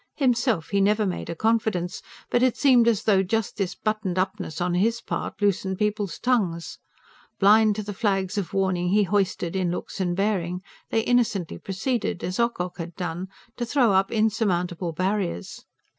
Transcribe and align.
Himself 0.15 0.69
he 0.69 0.81
never 0.81 1.05
made 1.05 1.29
a 1.29 1.35
confidence; 1.35 2.01
but 2.31 2.41
it 2.41 2.57
seemed 2.57 2.87
as 2.87 3.03
though 3.03 3.21
just 3.21 3.55
this 3.57 3.75
buttoned 3.75 4.17
upness 4.17 4.59
on 4.59 4.73
his 4.73 4.99
part 4.99 5.39
loosened 5.39 5.77
people's 5.77 6.17
tongues. 6.17 6.79
Blind 7.37 7.75
to 7.75 7.83
the 7.83 7.93
flags 7.93 8.35
of 8.35 8.51
warning 8.51 8.89
he 8.89 9.03
hoisted 9.03 9.55
in 9.55 9.69
looks 9.69 9.99
and 10.01 10.15
bearing, 10.15 10.63
they 10.89 11.01
innocently 11.01 11.59
proceeded, 11.59 12.23
as 12.23 12.39
Ocock 12.39 12.79
had 12.79 12.95
done, 12.95 13.27
to 13.57 13.63
throw 13.63 13.91
up 13.91 14.11
insurmountable 14.11 14.91
barriers. 14.91 15.65